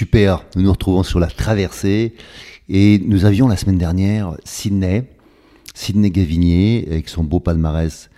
[0.00, 2.14] Super, nous nous retrouvons sur la traversée
[2.70, 5.04] et nous avions la semaine dernière Sydney,
[5.74, 8.08] Sydney Gavinier avec son beau palmarès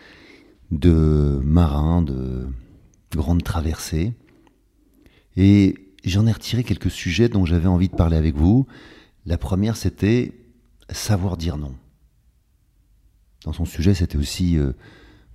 [0.70, 2.46] de marin, de
[3.16, 4.12] grande traversée.
[5.36, 8.64] Et j'en ai retiré quelques sujets dont j'avais envie de parler avec vous.
[9.26, 10.30] La première, c'était
[10.88, 11.74] savoir dire non.
[13.44, 14.70] Dans son sujet, c'était aussi euh,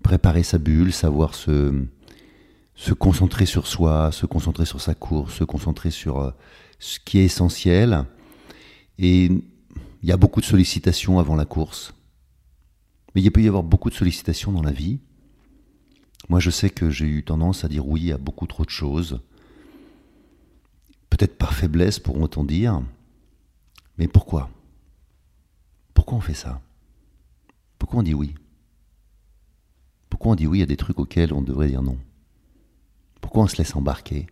[0.02, 1.74] préparer sa bulle, savoir se,
[2.78, 6.32] se concentrer sur soi, se concentrer sur sa course, se concentrer sur euh,
[6.78, 8.06] ce qui est essentiel.
[9.00, 11.94] Et il y a beaucoup de sollicitations avant la course.
[13.14, 15.00] Mais il peut y avoir beaucoup de sollicitations dans la vie.
[16.30, 19.22] Moi, je sais que j'ai eu tendance à dire oui à beaucoup trop de choses.
[21.10, 22.84] Peut-être par faiblesse, pourront-on dire.
[23.98, 24.52] Mais pourquoi?
[25.96, 26.62] Pourquoi on fait ça?
[27.80, 28.36] Pourquoi on dit oui?
[30.12, 31.98] Pourquoi on dit oui à des trucs auxquels on devrait dire non?
[33.22, 34.28] Pourquoi on se laisse embarquer?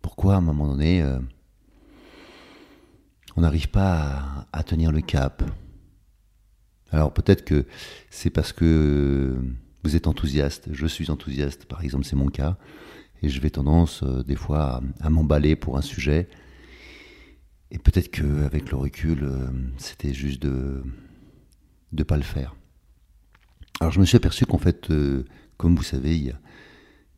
[0.00, 1.18] Pourquoi à un moment donné, euh,
[3.36, 5.42] on n'arrive pas à, tenir le cap?
[6.90, 7.66] Alors peut-être que
[8.10, 9.40] c'est parce que
[9.84, 12.58] vous êtes enthousiaste, je suis enthousiaste, par exemple c'est mon cas,
[13.22, 16.28] et je vais tendance euh, des fois à, m'emballer pour un sujet.
[17.70, 19.46] Et peut-être qu'avec le recul, euh,
[19.78, 20.82] c'était juste de
[21.92, 22.54] ne pas le faire.
[23.80, 24.90] Alors je me suis aperçu qu'en fait,
[25.62, 26.40] comme vous savez, il y a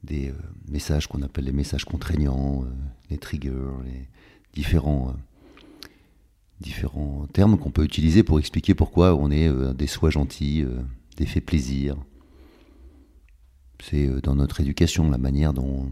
[0.02, 0.34] des euh,
[0.68, 2.68] messages qu'on appelle les messages contraignants, euh,
[3.08, 4.06] les triggers, les
[4.52, 5.86] différents, euh,
[6.60, 10.62] différents termes qu'on peut utiliser pour expliquer pourquoi on est des soins gentils,
[11.16, 11.96] des faits plaisir.
[13.82, 15.90] C'est dans notre éducation la manière dont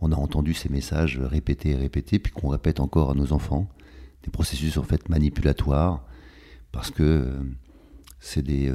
[0.00, 3.68] on a entendu ces messages répétés et répétés, puis qu'on répète encore à nos enfants.
[4.22, 6.02] Des processus en fait manipulatoires,
[6.72, 7.30] parce que
[8.20, 8.72] c'est des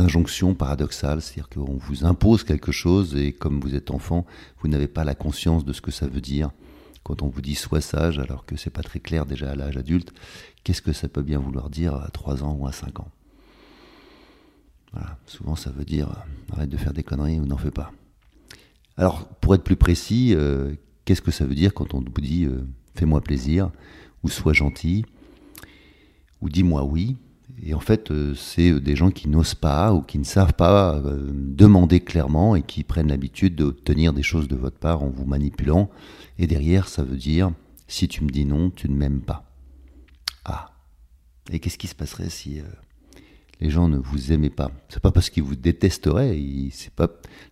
[0.00, 4.26] injonctions paradoxales, c'est-à-dire qu'on vous impose quelque chose et comme vous êtes enfant,
[4.60, 6.50] vous n'avez pas la conscience de ce que ça veut dire.
[7.02, 9.76] Quand on vous dit sois sage, alors que c'est pas très clair déjà à l'âge
[9.76, 10.12] adulte,
[10.62, 13.08] qu'est-ce que ça peut bien vouloir dire à 3 ans ou à 5 ans?
[14.92, 16.08] Voilà, souvent ça veut dire
[16.52, 17.92] arrête de faire des conneries ou n'en fais pas.
[18.96, 20.74] Alors, pour être plus précis, euh,
[21.04, 23.70] qu'est-ce que ça veut dire quand on vous dit euh, fais-moi plaisir
[24.22, 25.04] ou sois gentil
[26.40, 27.16] ou dis-moi oui
[27.60, 30.54] et en fait, euh, c'est euh, des gens qui n'osent pas ou qui ne savent
[30.54, 35.10] pas euh, demander clairement et qui prennent l'habitude d'obtenir des choses de votre part en
[35.10, 35.90] vous manipulant.
[36.38, 37.52] Et derrière, ça veut dire,
[37.86, 39.44] si tu me dis non, tu ne m'aimes pas.
[40.44, 40.70] Ah.
[41.50, 42.60] Et qu'est-ce qui se passerait si
[43.60, 44.70] les gens ne vous aimaient pas?
[44.88, 46.38] C'est pas parce qu'ils vous détesteraient.
[46.70, 47.08] C'est pas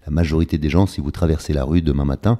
[0.06, 0.87] la majorité des gens.
[0.87, 2.39] Si vous traversez la rue demain matin,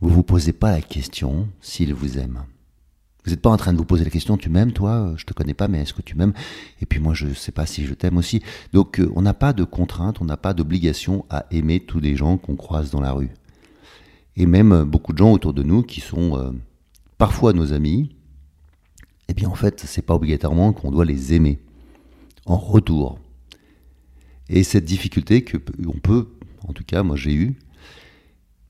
[0.00, 2.44] vous vous posez pas la question s'ils vous aiment.
[3.24, 5.14] Vous n'êtes pas en train de vous poser la question, tu m'aimes toi?
[5.16, 6.32] Je te connais pas, mais est-ce que tu m'aimes?
[6.80, 8.42] Et puis moi, je ne sais pas si je t'aime aussi.
[8.72, 12.16] Donc, euh, on n'a pas de contrainte, on n'a pas d'obligation à aimer tous les
[12.16, 13.30] gens qu'on croise dans la rue.
[14.36, 16.50] Et même euh, beaucoup de gens autour de nous qui sont euh,
[17.16, 18.16] parfois nos amis,
[19.28, 21.60] eh bien en fait, c'est pas obligatoirement qu'on doit les aimer
[22.44, 23.20] en retour.
[24.48, 26.28] Et cette difficulté que on peut,
[26.66, 27.58] en tout cas, moi j'ai eu,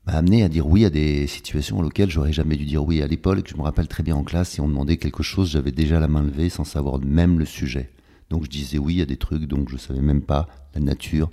[0.06, 3.06] m'a amené à dire oui à des situations auxquelles j'aurais jamais dû dire oui à
[3.06, 3.46] l'époque.
[3.48, 6.08] Je me rappelle très bien en classe, si on demandait quelque chose, j'avais déjà la
[6.08, 7.90] main levée sans savoir même le sujet.
[8.30, 11.30] Donc je disais oui à des trucs dont je savais même pas la nature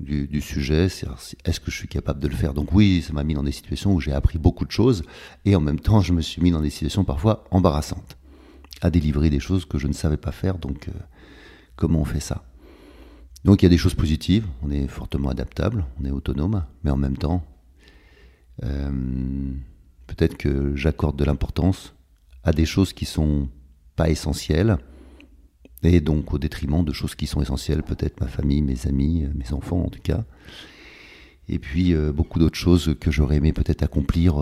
[0.00, 0.88] du, sujet.
[1.44, 2.54] Est-ce que je suis capable de le faire?
[2.54, 5.02] Donc oui, ça m'a mis dans des situations où j'ai appris beaucoup de choses
[5.44, 8.16] et en même temps, je me suis mis dans des situations parfois embarrassantes
[8.82, 10.58] à délivrer des choses que je ne savais pas faire.
[10.58, 10.92] Donc euh,
[11.76, 12.44] comment on fait ça?
[13.44, 16.90] Donc il y a des choses positives, on est fortement adaptable, on est autonome, mais
[16.90, 17.44] en même temps,
[18.60, 21.94] peut-être que j'accorde de l'importance
[22.42, 23.48] à des choses qui sont
[23.96, 24.78] pas essentielles,
[25.82, 29.52] et donc au détriment de choses qui sont essentielles, peut-être ma famille, mes amis, mes
[29.52, 30.24] enfants en tout cas.
[31.48, 34.36] Et puis beaucoup d'autres choses que j'aurais aimé peut-être accomplir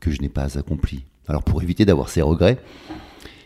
[0.00, 1.04] que je n'ai pas accompli.
[1.28, 2.58] Alors pour éviter d'avoir ces regrets,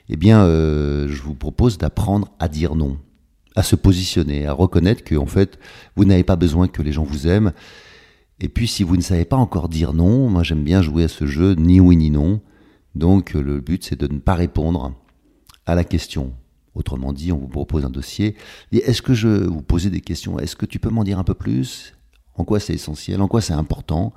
[0.09, 2.99] eh bien, je vous propose d'apprendre à dire non,
[3.56, 5.59] à se positionner, à reconnaître que en fait,
[5.97, 7.53] vous n'avez pas besoin que les gens vous aiment.
[8.40, 11.08] Et puis, si vous ne savez pas encore dire non, moi j'aime bien jouer à
[11.08, 12.40] ce jeu ni oui ni non.
[12.94, 14.94] Donc, le but c'est de ne pas répondre
[15.67, 16.32] à la question.
[16.75, 18.37] Autrement dit, on vous propose un dossier.
[18.70, 20.38] Est-ce que je vous posais des questions?
[20.38, 21.94] Est-ce que tu peux m'en dire un peu plus?
[22.37, 23.20] En quoi c'est essentiel?
[23.20, 24.12] En quoi c'est important?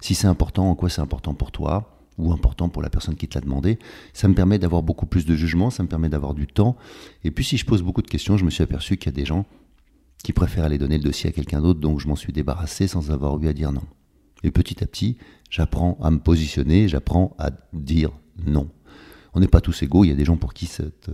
[0.00, 1.96] Si c'est important, en quoi c'est important pour toi?
[2.18, 3.78] Ou important pour la personne qui te l'a demandé?
[4.12, 6.76] Ça me permet d'avoir beaucoup plus de jugement, ça me permet d'avoir du temps.
[7.22, 9.16] Et puis si je pose beaucoup de questions, je me suis aperçu qu'il y a
[9.16, 9.46] des gens
[10.22, 13.10] qui préfèrent aller donner le dossier à quelqu'un d'autre, donc je m'en suis débarrassé sans
[13.10, 13.82] avoir eu à dire non.
[14.42, 15.16] Et petit à petit,
[15.50, 18.10] j'apprends à me positionner, j'apprends à dire
[18.46, 18.68] non.
[19.34, 21.10] On n'est pas tous égaux, il y a des gens pour qui cette,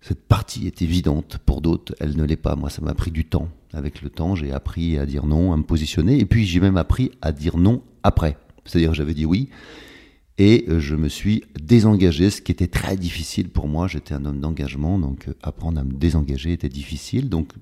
[0.00, 2.56] cette partie est évidente, pour d'autres, elle ne l'est pas.
[2.56, 3.48] Moi, ça m'a pris du temps.
[3.72, 6.76] Avec le temps, j'ai appris à dire non, à me positionner, et puis j'ai même
[6.76, 8.36] appris à dire non après.
[8.64, 9.50] C'est-à-dire, j'avais dit oui,
[10.38, 13.88] et je me suis désengagé, ce qui était très difficile pour moi.
[13.88, 17.30] J'étais un homme d'engagement, donc euh, apprendre à me désengager était difficile.
[17.30, 17.52] Donc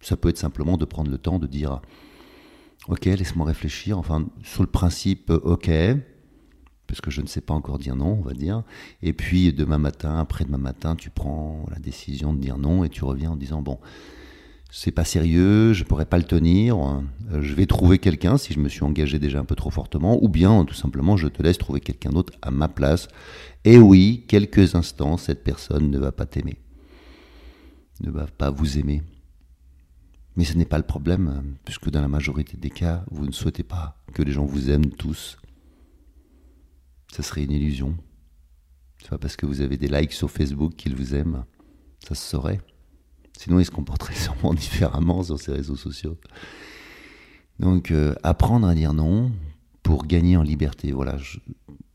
[0.00, 1.80] ça peut être simplement de prendre le temps de dire
[2.88, 3.98] Ok, laisse-moi réfléchir.
[3.98, 5.70] Enfin, sur le principe, euh, ok,
[6.86, 8.62] parce que je ne sais pas encore dire non, on va dire.
[9.02, 13.04] Et puis demain matin, après-demain matin, tu prends la décision de dire non et tu
[13.04, 13.78] reviens en disant Bon,
[14.70, 18.60] c'est pas sérieux, je pourrais pas le tenir, euh, je vais trouver quelqu'un si je
[18.60, 21.58] me suis engagé déjà un peu trop fortement, ou bien tout simplement je te laisse
[21.58, 23.08] trouver quelqu'un d'autre à ma place.
[23.64, 26.56] Et oui, quelques instants, cette personne ne va pas t'aimer,
[28.00, 29.02] ne va pas vous aimer.
[30.40, 33.62] Mais ce n'est pas le problème, puisque dans la majorité des cas, vous ne souhaitez
[33.62, 35.36] pas que les gens vous aiment tous.
[37.12, 37.94] Ça serait une illusion.
[39.02, 41.44] C'est pas parce que vous avez des likes sur Facebook qu'ils vous aiment.
[42.08, 42.62] Ça se saurait.
[43.36, 46.16] Sinon, il se comporterait sûrement différemment sur ces réseaux sociaux.
[47.58, 49.32] Donc, euh, apprendre à dire non
[49.82, 50.90] pour gagner en liberté.
[50.92, 51.18] Voilà,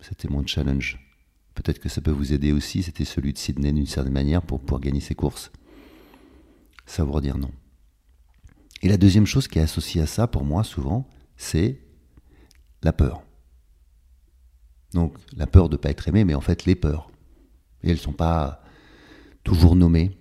[0.02, 1.00] c'était mon challenge.
[1.56, 2.84] Peut-être que ça peut vous aider aussi.
[2.84, 5.52] C'était celui de Sydney d'une certaine manière pour pouvoir gagner ses courses.
[6.86, 7.50] Savoir dire non.
[8.86, 11.82] Et la deuxième chose qui est associée à ça, pour moi, souvent, c'est
[12.84, 13.24] la peur.
[14.94, 17.10] Donc, la peur de ne pas être aimé, mais en fait, les peurs.
[17.82, 18.62] Et elles ne sont pas
[19.44, 20.12] toujours nommées.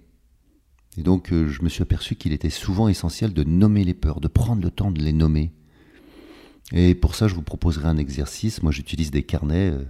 [0.97, 4.19] Et donc, euh, je me suis aperçu qu'il était souvent essentiel de nommer les peurs,
[4.19, 5.53] de prendre le temps de les nommer.
[6.73, 8.63] Et pour ça, je vous proposerai un exercice.
[8.63, 9.73] Moi, j'utilise des carnets.
[9.73, 9.85] Euh,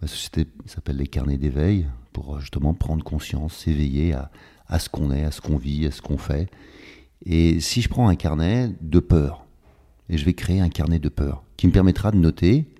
[0.00, 4.30] ma société s'appelle les carnets d'éveil, pour euh, justement prendre conscience, s'éveiller à,
[4.66, 6.48] à ce qu'on est, à ce qu'on vit, à ce qu'on fait.
[7.24, 9.44] Et si je prends un carnet de peur,
[10.08, 12.72] et je vais créer un carnet de peur, qui me permettra de noter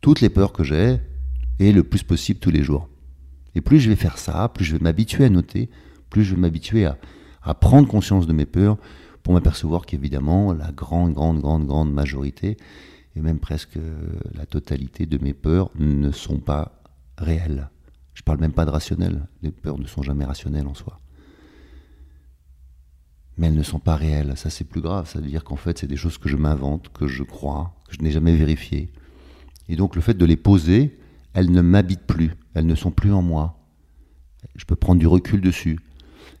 [0.00, 0.98] toutes les peurs que j'ai,
[1.58, 2.88] et le plus possible tous les jours.
[3.54, 5.70] Et plus je vais faire ça, plus je vais m'habituer à noter,
[6.10, 8.78] plus je vais m'habituer à, prendre conscience de mes peurs
[9.22, 12.56] pour m'apercevoir qu'évidemment, la grande, grande, grande, grande majorité,
[13.16, 13.78] et même presque
[14.34, 16.82] la totalité de mes peurs ne sont pas
[17.16, 17.70] réelles.
[18.14, 19.26] Je parle même pas de rationnel.
[19.42, 21.00] Les peurs ne sont jamais rationnelles en soi.
[23.36, 24.34] Mais elles ne sont pas réelles.
[24.36, 25.08] Ça, c'est plus grave.
[25.08, 27.96] Ça veut dire qu'en fait, c'est des choses que je m'invente, que je crois, que
[27.96, 28.92] je n'ai jamais vérifiées.
[29.68, 30.98] Et donc, le fait de les poser,
[31.32, 32.32] elles ne m'habitent plus.
[32.54, 33.58] Elles ne sont plus en moi.
[34.54, 35.80] Je peux prendre du recul dessus.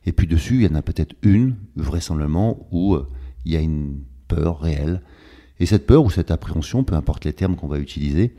[0.06, 3.08] Et puis dessus, il y en a peut-être une, vraisemblablement, où euh,
[3.44, 5.02] il y a une peur réelle.
[5.58, 8.36] Et cette peur ou cette appréhension, peu importe les termes qu'on va utiliser,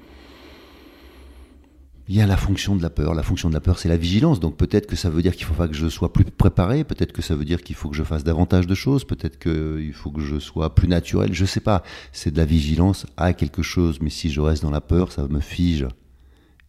[2.07, 3.15] il y a la fonction de la peur.
[3.15, 4.39] La fonction de la peur, c'est la vigilance.
[4.39, 7.11] Donc peut-être que ça veut dire qu'il faut pas que je sois plus préparé, peut-être
[7.11, 10.11] que ça veut dire qu'il faut que je fasse davantage de choses, peut-être qu'il faut
[10.11, 11.81] que je sois plus naturel, je sais pas.
[12.11, 15.27] C'est de la vigilance à quelque chose, mais si je reste dans la peur, ça
[15.27, 15.87] me fige.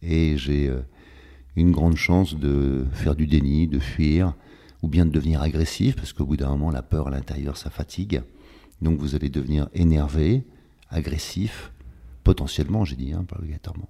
[0.01, 0.81] Et j'ai euh,
[1.55, 4.33] une grande chance de faire du déni, de fuir,
[4.81, 7.69] ou bien de devenir agressif, parce qu'au bout d'un moment, la peur à l'intérieur, ça
[7.69, 8.21] fatigue.
[8.81, 10.43] Donc vous allez devenir énervé,
[10.89, 11.71] agressif,
[12.23, 13.89] potentiellement, j'ai dit, hein, pas obligatoirement.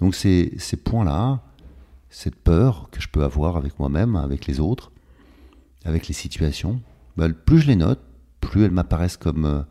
[0.00, 0.50] Donc ces,
[0.82, 1.42] points-là,
[2.08, 4.90] cette peur que je peux avoir avec moi-même, avec les autres,
[5.84, 6.80] avec les situations,
[7.16, 8.00] bah, plus je les note,
[8.40, 9.62] plus elles m'apparaissent comme euh,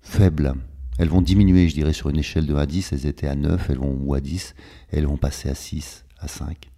[0.00, 0.54] faibles.
[0.98, 3.34] Elles vont diminuer, je dirais, sur une échelle de 1 à 10, elles étaient à
[3.34, 4.54] 9, elles vont, ou à 10,
[4.90, 6.70] elles vont passer à 6, à 5.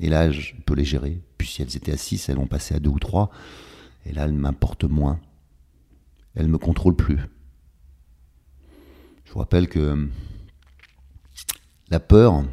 [0.00, 1.22] Et là, je peux les gérer.
[1.38, 3.30] Puis si elles étaient à 6, elles vont passer à 2 ou 3.
[4.04, 5.20] Et là, elles m'importent moins.
[6.34, 7.18] Elles ne me contrôlent plus.
[9.24, 10.08] Je vous rappelle que
[11.90, 12.44] la peur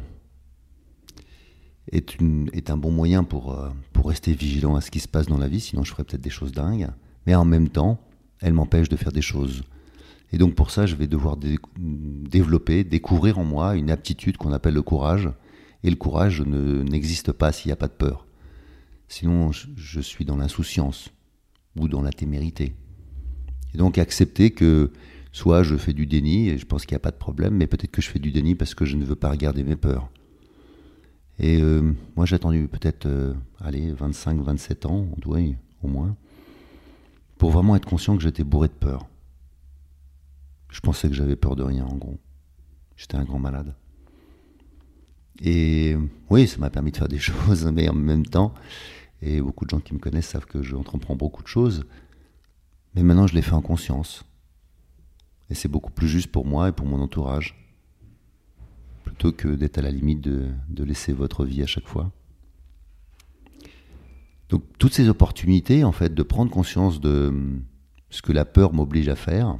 [1.92, 5.38] est, un bon moyen pour, euh, pour rester vigilant à ce qui se passe dans
[5.38, 6.88] la vie, sinon je ferais peut-être des choses dingues.
[7.26, 8.00] Mais en même temps,
[8.40, 9.62] elle m'empêche de faire des choses.
[10.32, 11.36] Et donc pour ça, je vais devoir
[11.78, 15.30] développer, découvrir en moi une aptitude qu'on appelle le courage,
[15.84, 18.26] et le courage n'existe pas s'il n'y a pas de peur.
[19.08, 21.10] Sinon, je, suis dans l'insouciance
[21.78, 22.74] ou dans la témérité.
[23.72, 24.90] Et donc accepter que
[25.36, 27.66] soit je fais du déni, et je pense qu'il n'y a pas de problème, mais
[27.66, 30.08] peut-être que je fais du déni parce que je ne veux pas regarder mes peurs.
[31.38, 35.36] Et euh, moi j'ai attendu peut-être, euh, allez, 25, 27 ans, on
[35.82, 36.16] au moins,
[37.36, 39.06] pour vraiment être conscient que j'étais bourré de peur.
[40.70, 42.18] Je pensais que j'avais peur de rien en gros.
[42.96, 43.74] J'étais un grand malade.
[45.42, 45.96] Et
[46.30, 48.54] oui, ça m'a permis de faire des choses, mais en même temps,
[49.20, 51.84] et beaucoup de gens qui me connaissent savent que j'entreprends beaucoup de choses,
[52.94, 54.24] mais maintenant je les fais en conscience.
[55.50, 57.54] Et c'est beaucoup plus juste pour moi et pour mon entourage,
[59.04, 62.10] plutôt que d'être à la limite de, laisser votre vie à chaque fois.
[64.48, 67.32] Donc toutes ces opportunités, en fait, de prendre conscience de
[68.10, 69.58] ce que la peur m'oblige à faire,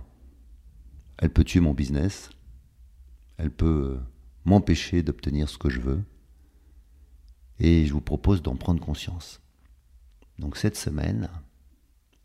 [1.18, 2.30] elle peut tuer mon business,
[3.38, 3.98] elle peut
[4.44, 6.02] m'empêcher d'obtenir ce que je veux,
[7.58, 9.40] et je vous propose d'en prendre conscience.
[10.38, 11.28] Donc cette semaine,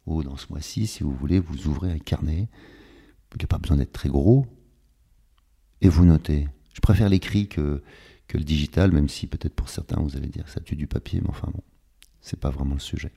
[0.06, 2.50] ou dans ce mois-ci, si vous voulez, vous ouvrez un carnet
[3.34, 4.46] il n'y a pas besoin d'être très gros.
[5.82, 6.48] Et vous notez.
[6.74, 7.82] Je préfère l'écrit que,
[8.34, 11.30] le digital, même si peut-être pour certains vous allez dire ça tue du papier, mais
[11.30, 11.62] enfin bon,
[12.22, 13.12] c'est pas vraiment le sujet.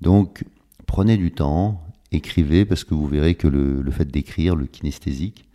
[0.00, 0.44] Donc,
[0.86, 5.48] prenez du temps, écrivez, parce que vous verrez que le, fait d'écrire, le kinesthésique,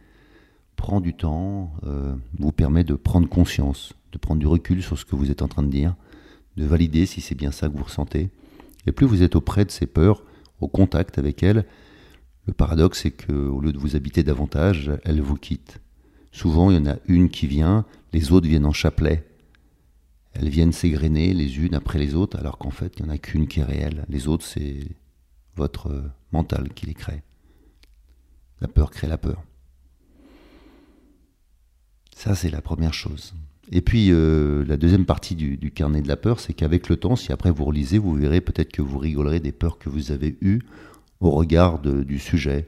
[0.77, 5.03] prend du temps, euh, vous permet de prendre conscience, de prendre du recul sur ce
[5.03, 5.95] que vous êtes en train de dire,
[6.55, 8.29] de valider si c'est bien ça que vous ressentez.
[8.87, 10.23] Et plus vous êtes auprès de ces peurs,
[10.61, 11.65] au contact avec elles,
[12.51, 15.79] le paradoxe, c'est qu'au lieu de vous habiter davantage, elles vous quittent.
[16.33, 19.25] Souvent, il y en a une qui vient, les autres viennent en chapelet.
[20.33, 23.17] Elles viennent s'égrener les unes après les autres, alors qu'en fait, il n'y en a
[23.17, 24.03] qu'une qui est réelle.
[24.09, 24.79] Les autres, c'est
[25.55, 26.03] votre
[26.33, 27.23] mental qui les crée.
[28.59, 29.41] La peur crée la peur.
[32.13, 33.33] Ça, c'est la première chose.
[33.71, 37.15] Et puis, euh, la deuxième partie du carnet de la peur, c'est qu'avec le temps,
[37.15, 40.37] si après vous relisez, vous verrez peut-être que vous rigolerez des peurs que vous avez
[40.41, 40.59] eues
[41.21, 42.67] au regard du sujet.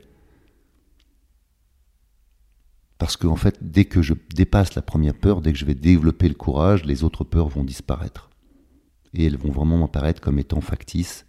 [2.97, 5.75] Parce qu'en en fait, dès que je dépasse la première peur, dès que je vais
[5.75, 8.29] développer le courage, les autres peurs vont disparaître.
[9.13, 11.25] Et elles vont vraiment m'apparaître comme étant factices,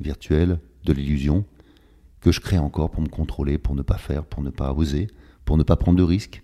[0.00, 1.44] virtuelles, de l'illusion,
[2.20, 5.06] que je crée encore pour me contrôler, pour ne pas faire, pour ne pas oser,
[5.44, 6.42] pour ne pas prendre de risques.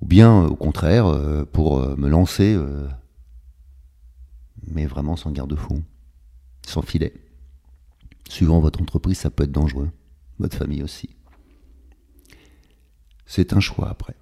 [0.00, 2.86] Ou bien, au contraire, euh, pour euh, me lancer, euh,
[4.68, 5.82] mais vraiment sans garde-fou,
[6.66, 7.23] sans filet.
[8.28, 9.90] Suivant votre entreprise, ça peut être dangereux.
[10.38, 11.10] Votre famille aussi.
[13.26, 14.16] C'est un choix après.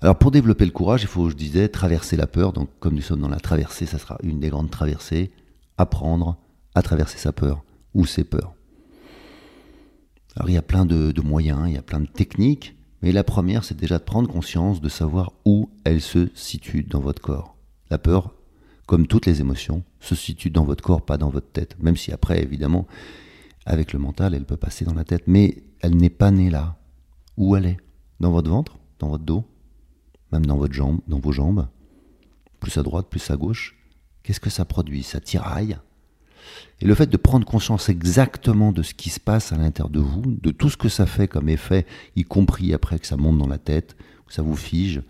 [0.00, 2.52] Alors pour développer le courage, il faut, je disais, traverser la peur.
[2.52, 5.32] Donc comme nous sommes dans la traversée, ça sera une des grandes traversées.
[5.78, 6.36] Apprendre
[6.74, 8.54] à traverser sa peur ou ses peurs.
[10.36, 13.12] Alors il y a plein de, de moyens, il y a plein de techniques, mais
[13.12, 17.22] la première, c'est déjà de prendre conscience, de savoir où elle se situe dans votre
[17.22, 17.56] corps.
[17.90, 18.34] La peur,
[18.86, 21.76] comme toutes les émotions, se situe dans votre corps, pas dans votre tête.
[21.80, 22.86] Même si après, évidemment,
[23.66, 25.24] avec le mental, elle peut passer dans la tête.
[25.26, 26.76] Mais elle n'est pas née là.
[27.36, 27.76] Où elle est?
[28.20, 28.78] Dans votre ventre?
[28.98, 29.44] Dans votre dos?
[30.32, 31.66] Même dans votre jambe Dans vos jambes?
[32.60, 33.76] Plus à droite, plus à gauche?
[34.22, 35.02] Qu'est-ce que ça produit?
[35.02, 35.78] Ça tiraille?
[36.80, 40.00] Et le fait de prendre conscience exactement de ce qui se passe à l'intérieur de
[40.00, 41.86] vous, de tout ce que ça fait comme effet,
[42.16, 45.02] y compris après que ça monte dans la tête, que ça vous fige,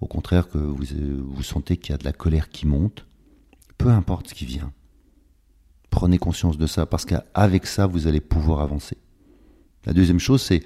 [0.00, 0.84] au contraire que vous,
[1.24, 3.06] vous sentez qu'il y a de la colère qui monte,
[3.78, 4.72] peu importe ce qui vient.
[5.90, 8.96] Prenez conscience de ça, parce qu'avec ça, vous allez pouvoir avancer.
[9.86, 10.62] La deuxième chose, c'est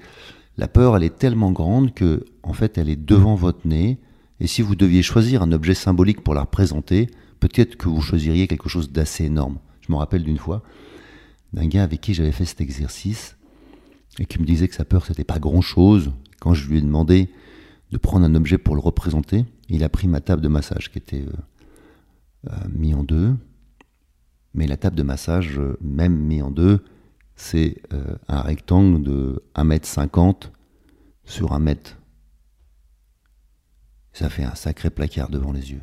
[0.57, 3.99] la peur, elle est tellement grande que, en fait, elle est devant votre nez.
[4.39, 8.47] Et si vous deviez choisir un objet symbolique pour la représenter, peut-être que vous choisiriez
[8.47, 9.59] quelque chose d'assez énorme.
[9.81, 10.63] Je me rappelle d'une fois
[11.53, 13.37] d'un gars avec qui j'avais fait cet exercice
[14.19, 16.11] et qui me disait que sa peur, c'était pas grand chose.
[16.39, 17.29] Quand je lui ai demandé
[17.91, 20.97] de prendre un objet pour le représenter, il a pris ma table de massage qui
[20.97, 21.33] était euh,
[22.69, 23.35] mis en deux.
[24.53, 26.83] Mais la table de massage, euh, même mis en deux,
[27.35, 30.51] c'est euh, un rectangle de 1m50
[31.23, 31.97] sur 1 mètre.
[34.13, 35.81] Ça fait un sacré placard devant les yeux.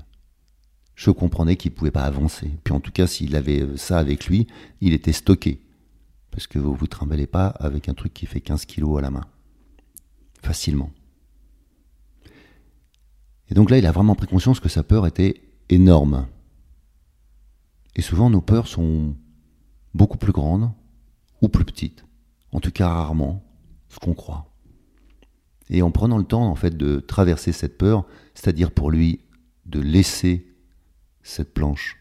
[0.95, 2.51] Je comprenais qu'il ne pouvait pas avancer.
[2.65, 4.47] Puis en tout cas, s'il avait ça avec lui,
[4.81, 5.63] il était stocké.
[6.31, 9.01] Parce que vous ne vous trimballez pas avec un truc qui fait 15 kilos à
[9.01, 9.25] la main.
[10.43, 10.91] Facilement.
[13.51, 16.27] Et donc là, il a vraiment pris conscience que sa peur était énorme.
[17.99, 19.17] Et souvent, nos peurs sont
[19.93, 20.71] beaucoup plus grandes
[21.43, 22.05] ou plus petites.
[22.53, 23.45] En tout cas, rarement
[23.89, 24.55] ce qu'on croit.
[25.69, 29.21] Et en prenant le temps, en fait, de traverser cette peur, c'est-à-dire pour lui
[29.67, 30.47] de laisser
[31.23, 31.99] cette planche,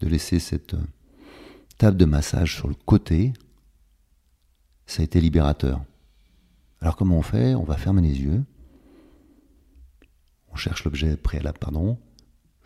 [0.00, 0.84] de laisser cette euh,
[1.78, 3.32] table de massage sur le côté,
[4.86, 5.82] ça a été libérateur.
[6.80, 7.54] Alors comment on fait?
[7.54, 8.44] On va fermer les yeux.
[10.50, 11.98] On cherche l'objet préalable, pardon.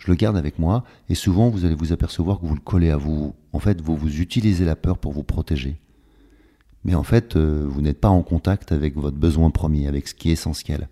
[0.02, 2.90] Je le garde avec moi, et souvent vous allez vous apercevoir que vous le collez
[2.90, 3.36] à vous.
[3.52, 5.80] En fait, vous, vous utilisez la peur pour vous protéger.
[6.84, 10.14] Mais en fait, euh, vous n'êtes pas en contact avec votre besoin premier, avec ce
[10.14, 10.88] qui est essentiel.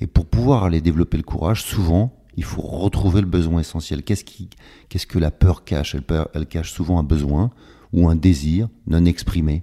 [0.00, 4.02] Et pour pouvoir aller développer le courage, souvent, il faut retrouver le besoin essentiel.
[4.02, 5.94] Qu'est-ce que la peur cache?
[6.32, 7.50] Elle, cache souvent un besoin
[7.92, 9.62] ou un désir non exprimé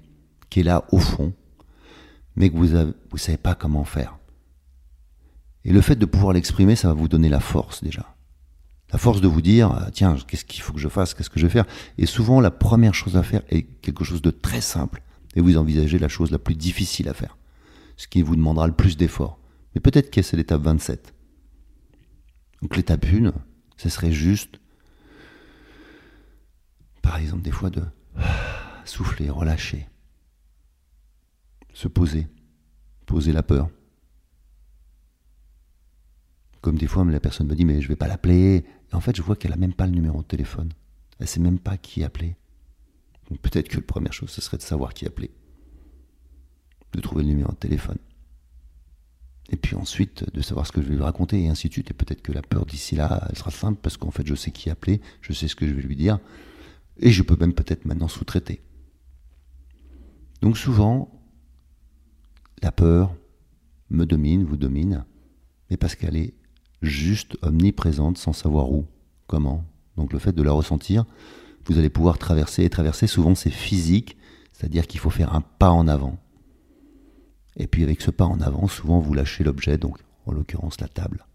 [0.52, 1.34] qui est là au fond,
[2.36, 4.20] mais que vous ne savez pas comment faire.
[5.66, 8.16] Et le fait de pouvoir l'exprimer, ça va vous donner la force déjà.
[8.92, 11.40] La force de vous dire, ah, tiens, qu'est-ce qu'il faut que je fasse, qu'est-ce que
[11.40, 11.66] je vais faire.
[11.98, 15.04] Et souvent, la première chose à faire est quelque chose de très simple.
[15.36, 17.38] Et vous envisagez la chose la plus difficile à faire.
[17.98, 19.40] Ce qui vous demandera le plus d'efforts.
[19.76, 21.14] Mais peut-être que c'est l'étape 27.
[22.62, 23.32] Donc l'étape 1,
[23.78, 24.60] ce serait juste,
[27.02, 27.84] par exemple, des fois de
[28.86, 29.88] souffler, relâcher,
[31.74, 32.28] se poser,
[33.06, 33.70] poser la peur.
[36.62, 38.66] Comme des fois, la personne me dit, mais je vais pas l'appeler.
[38.92, 40.70] En fait, je vois qu'elle a même pas le numéro de téléphone.
[41.20, 42.36] Elle sait même pas qui appeler.
[43.30, 45.32] Donc peut-être que la première chose, ce serait de savoir qui appeler.
[46.94, 47.98] De trouver le numéro de téléphone.
[49.52, 51.92] Et puis ensuite, de savoir ce que je vais lui raconter, et ainsi de suite.
[51.92, 54.52] Et peut-être que la peur d'ici là, elle sera simple, parce qu'en fait, je sais
[54.52, 56.20] qui appeler, je sais ce que je vais lui dire,
[57.00, 58.62] et je peux même peut-être maintenant sous-traiter.
[60.42, 61.12] Donc souvent,
[62.62, 63.16] la peur
[63.90, 65.06] me domine, vous domine,
[65.70, 66.34] mais parce qu'elle est
[66.82, 68.86] juste omniprésente sans savoir où,
[69.28, 69.64] comment.
[69.98, 71.06] Donc le fait de la ressentir,
[71.66, 73.08] vous allez pouvoir traverser et traverser.
[73.08, 74.18] Souvent c'est physique,
[74.54, 76.18] c'est-à-dire qu'il faut faire un pas en avant.
[77.58, 80.88] Et puis avec ce pas en avant, souvent vous lâchez l'objet, donc en l'occurrence la
[80.88, 81.26] table.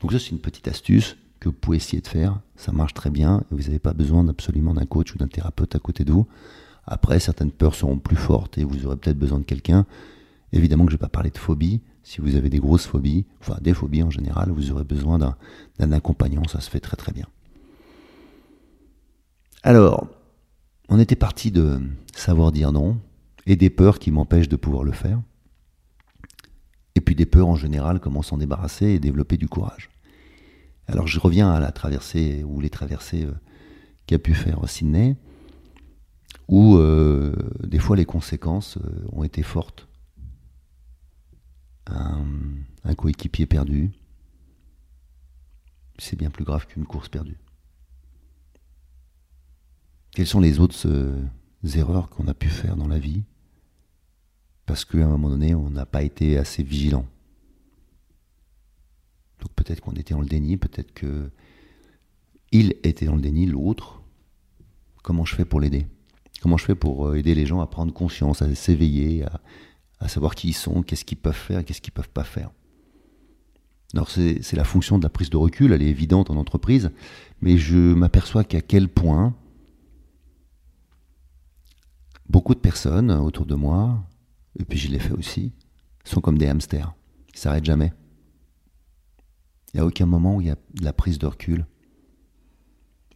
[0.00, 2.40] Donc ça c'est une petite astuce que vous pouvez essayer de faire.
[2.56, 5.74] Ça marche très bien et vous n'avez pas besoin absolument d'un coach ou d'un thérapeute
[5.74, 6.26] à côté de vous.
[6.86, 9.86] Après, certaines peurs seront plus fortes et vous aurez peut-être besoin de quelqu'un.
[10.52, 13.24] Évidemment que je ne vais pas parler de phobie, si vous avez des grosses phobies,
[13.40, 17.12] enfin des phobies en général, vous aurez besoin d'un accompagnant, ça se fait très très
[17.12, 17.26] bien.
[19.62, 20.06] Alors,
[20.90, 21.80] on était parti de
[22.14, 23.00] savoir dire non,
[23.46, 25.20] et des peurs qui m'empêchent de pouvoir le faire,
[26.94, 29.88] et puis des peurs en général, comment s'en débarrasser et développer du courage.
[30.86, 33.32] Alors je reviens à la traversée, ou les traversées euh,
[34.06, 35.16] qu'a pu faire Sydney,
[36.48, 39.88] où euh, des fois les conséquences euh, ont été fortes
[41.86, 43.92] un, coéquipier perdu,
[45.98, 47.38] c'est bien plus grave qu'une course perdue.
[50.12, 51.24] Quelles sont les autres euh,
[51.74, 53.24] erreurs qu'on a pu faire dans la vie?
[54.66, 57.06] Parce qu'à un moment donné, on n'a pas été assez vigilant.
[59.40, 61.30] Donc peut-être qu'on était dans le déni, peut-être que
[62.52, 64.00] il était dans le déni, l'autre.
[65.02, 65.86] Comment je fais pour l'aider?
[66.40, 69.40] Comment je fais pour euh, aider les gens à prendre conscience, à s'éveiller, à,
[70.00, 72.50] à savoir qui ils sont, qu'est-ce qu'ils peuvent faire qu'est-ce qu'ils peuvent pas faire.
[73.94, 76.90] Alors c'est la fonction de la prise de recul, elle est évidente en entreprise,
[77.40, 79.36] mais je m'aperçois qu'à quel point
[82.28, 84.02] beaucoup de personnes autour de moi,
[84.58, 85.52] et puis je l'ai fait aussi,
[86.04, 86.92] sont comme des hamsters.
[87.32, 87.92] Ils s'arrêtent jamais.
[89.72, 91.66] Il n'y a aucun moment où il y a de la prise de recul.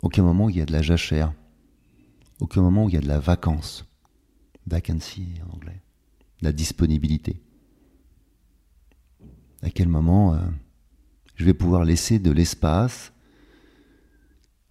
[0.02, 1.32] Aucun moment où il y a de la jachère.
[2.40, 3.84] Aucun moment où il y a de la vacance.
[4.66, 5.82] Vacancy en anglais
[6.40, 7.40] la disponibilité.
[9.62, 10.38] À quel moment euh,
[11.34, 13.12] je vais pouvoir laisser de l'espace,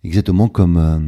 [0.03, 0.99] exactement comme euh,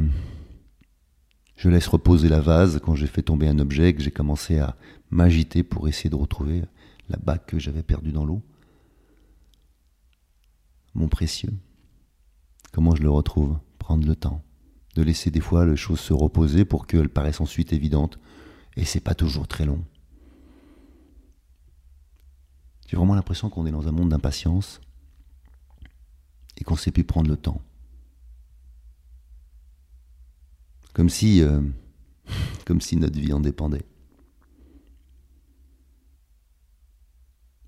[1.55, 4.75] je laisse reposer la vase quand j'ai fait tomber un objet, que j'ai commencé à
[5.09, 6.63] m'agiter pour essayer de retrouver
[7.09, 8.41] la bague que j'avais perdue dans l'eau.
[10.93, 11.53] Mon précieux,
[12.71, 13.57] comment je le retrouve?
[13.77, 14.43] Prendre le temps,
[14.95, 18.19] de laisser des fois les choses se reposer pour qu'elles paraissent ensuite évidentes,
[18.75, 19.83] et c'est pas toujours très long.
[22.89, 24.81] J'ai vraiment l'impression qu'on est dans un monde d'impatience
[26.57, 27.61] et qu'on ne sait plus prendre le temps.
[30.93, 31.61] Comme si, euh,
[32.65, 33.85] comme si notre vie en dépendait.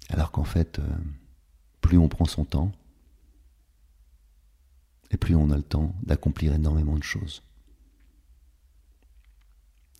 [0.09, 0.97] Alors qu'en fait, euh,
[1.81, 2.71] plus on prend son temps,
[5.11, 7.43] et plus on a le temps d'accomplir énormément de choses.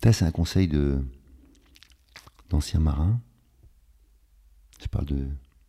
[0.02, 1.00] Ça, c'est un conseil de
[2.50, 3.20] d'anciens marins
[4.82, 5.28] je parle de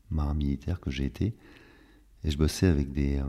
[0.09, 1.35] marin militaire que j'ai été.
[2.23, 3.23] Et je bossais avec des, euh,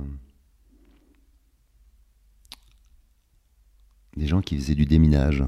[4.17, 5.45] des gens qui faisaient du déminage.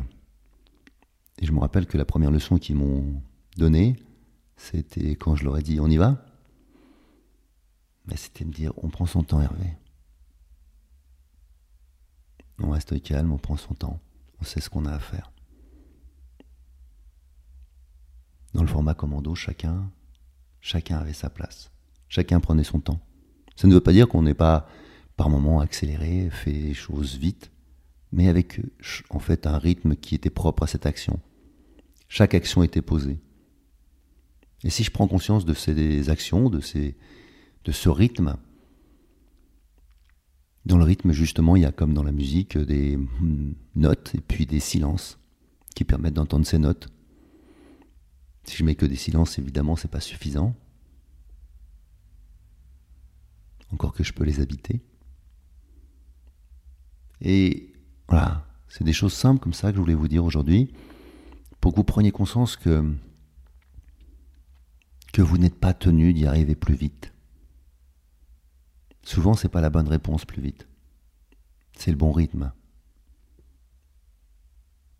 [1.38, 3.22] Et je me rappelle que la première leçon qu'ils m'ont
[3.56, 3.96] donnée,
[4.56, 6.24] c'était quand je leur ai dit on y va?
[8.06, 9.74] Mais c'était me dire on prend son temps Hervé.
[12.58, 14.00] On reste calme, on prend son temps,
[14.40, 15.30] on sait ce qu'on a à faire.
[18.54, 19.90] Dans le format commando, chacun
[20.66, 21.70] Chacun avait sa place.
[22.08, 22.98] Chacun prenait son temps.
[23.54, 24.68] Ça ne veut pas dire qu'on n'est pas
[25.16, 27.52] par moments accéléré, fait les choses vite,
[28.10, 28.60] mais avec
[29.08, 31.20] en fait un rythme qui était propre à cette action.
[32.08, 33.20] Chaque action était posée.
[34.64, 38.36] Et si je prends conscience de ces actions, de, ce rythme,
[40.64, 42.98] dans le rythme, justement, il y a comme dans la musique des
[43.76, 45.20] notes et puis des silences
[45.76, 46.88] qui permettent d'entendre ces notes.
[48.46, 50.54] Si je mets que des silences, évidemment, c'est pas suffisant.
[53.72, 54.80] Encore que je peux les habiter.
[57.20, 57.72] Et
[58.08, 60.72] voilà, c'est des choses simples comme ça que je voulais vous dire aujourd'hui,
[61.60, 62.94] pour que vous preniez conscience que,
[65.12, 67.12] que vous n'êtes pas tenu d'y arriver plus vite.
[69.02, 70.68] Souvent, c'est pas la bonne réponse plus vite.
[71.76, 72.52] C'est le bon rythme.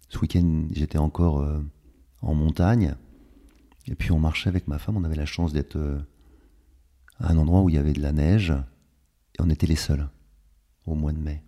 [0.08, 1.60] Ce week-end, j'étais encore euh,
[2.22, 2.96] en montagne,
[3.88, 5.98] et puis on marchait avec ma femme, on avait la chance d'être euh,
[7.18, 10.08] à un endroit où il y avait de la neige, et on était les seuls
[10.86, 11.42] au mois de mai.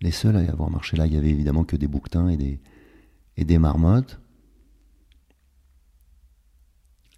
[0.00, 2.38] Les seuls à y avoir marché là, il y avait évidemment que des bouquetins et
[2.38, 2.60] des,
[3.36, 4.18] et des marmottes.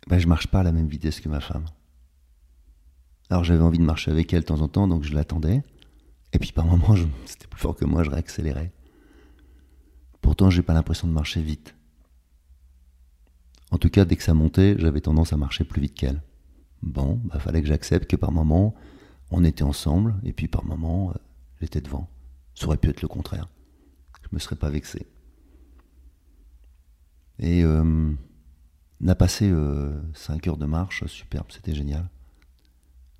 [0.08, 1.64] Ben, je marche pas à la même vitesse que ma femme.
[3.30, 5.62] Alors j'avais envie de marcher avec elle de temps en temps, donc je l'attendais.
[6.32, 8.72] Et puis par moments, c'était plus fort que moi, je réaccélérais.
[10.22, 11.74] Pourtant, j'ai pas l'impression de marcher vite.
[13.70, 16.22] En tout cas, dès que ça montait, j'avais tendance à marcher plus vite qu'elle.
[16.82, 18.74] Bon, bah fallait que j'accepte que par moments,
[19.30, 21.18] on était ensemble, et puis par moments, euh,
[21.60, 22.08] j'étais devant.
[22.54, 23.48] Ça aurait pu être le contraire.
[24.22, 25.06] Je me serais pas vexé.
[27.38, 28.14] Et euh,
[29.02, 32.08] on a passé 5 euh, heures de marche, superbe, c'était génial.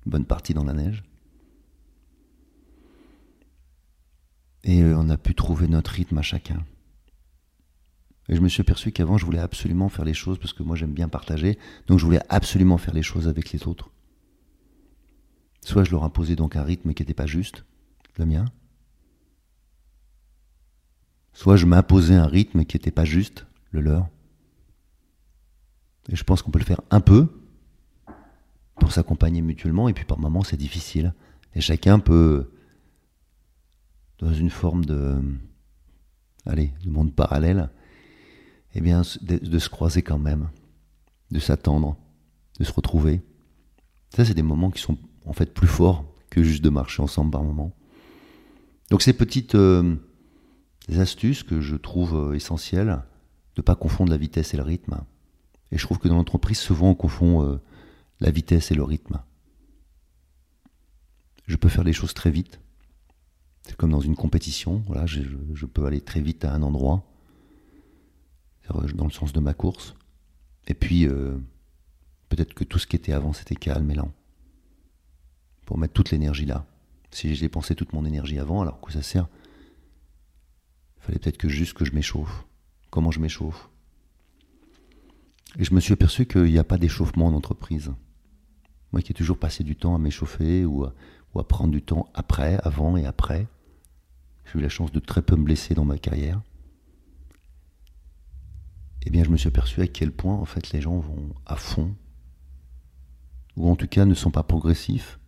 [0.05, 1.03] Bonne partie dans la neige.
[4.63, 6.63] Et euh, on a pu trouver notre rythme à chacun.
[8.29, 10.75] Et je me suis aperçu qu'avant, je voulais absolument faire les choses, parce que moi
[10.75, 13.91] j'aime bien partager, donc je voulais absolument faire les choses avec les autres.
[15.61, 17.65] Soit je leur imposais donc un rythme qui n'était pas juste,
[18.17, 18.45] le mien,
[21.33, 24.07] soit je m'imposais un rythme qui n'était pas juste, le leur.
[26.09, 27.27] Et je pense qu'on peut le faire un peu
[28.75, 31.13] pour s'accompagner mutuellement, et puis par moments c'est difficile.
[31.55, 32.51] Et chacun peut,
[34.19, 35.21] dans une forme de,
[36.45, 37.69] allez, de monde parallèle,
[38.73, 40.49] eh bien, de, se croiser quand même,
[41.31, 41.95] de s'attendre,
[42.59, 43.21] de se retrouver.
[44.15, 47.31] Ça, c'est des moments qui sont en fait plus forts que juste de marcher ensemble
[47.31, 47.71] par moment.
[48.89, 49.95] Donc ces petites euh,
[50.97, 53.03] astuces que je trouve euh, essentielles,
[53.55, 55.03] de ne pas confondre la vitesse et le rythme,
[55.73, 57.59] et je trouve que dans l'entreprise, souvent, on confond euh,
[58.19, 59.23] la vitesse et le rythme.
[61.47, 62.61] Je peux faire les choses très vite.
[63.63, 64.83] C'est comme dans une compétition.
[64.85, 67.11] Voilà, je, peux aller très vite à un endroit,
[68.69, 69.95] dans le sens de ma course.
[70.67, 71.37] Et puis, euh,
[72.29, 74.11] peut-être que tout ce qui était avant, c'était calme et lent.
[75.65, 76.65] Pour mettre toute l'énergie là.
[77.11, 79.27] Si j'ai pensé toute mon énergie avant, alors que ça sert
[80.97, 82.45] Il fallait peut-être que juste que je m'échauffe.
[82.89, 83.69] Comment je m'échauffe?
[85.59, 87.93] Et je me suis aperçu qu'il n'y a pas d'échauffement en entreprise.
[88.91, 92.59] Moi qui ai toujours passé du temps à m'échauffer ou à, prendre du temps après,
[92.63, 93.47] avant et après,
[94.45, 96.41] j'ai eu la chance de très peu me blesser dans ma carrière.
[99.05, 101.55] Eh bien, je me suis aperçu à quel point, en fait, les gens vont à
[101.55, 101.95] fond,
[103.57, 105.19] ou en tout cas ne sont pas progressifs.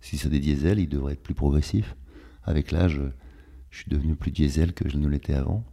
[0.00, 1.96] Si c'est des diesels, ils devraient être plus progressifs.
[2.42, 3.00] Avec l'âge,
[3.70, 5.64] je suis devenu plus diesel que je ne l'étais avant.